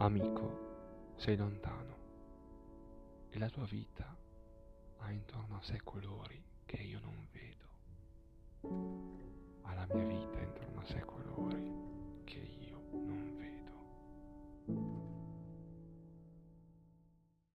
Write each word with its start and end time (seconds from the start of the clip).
Amico, 0.00 1.14
sei 1.16 1.36
lontano 1.36 1.96
e 3.30 3.38
la 3.40 3.50
tua 3.50 3.64
vita 3.64 4.16
ha 4.98 5.10
intorno 5.10 5.56
a 5.56 5.62
sé 5.62 5.80
quello 5.82 6.07